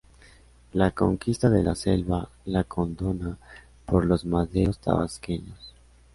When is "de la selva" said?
1.51-2.27